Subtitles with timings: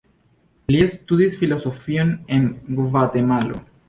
[0.69, 2.47] Li studis filozofion en
[2.81, 3.61] Gvatemalo.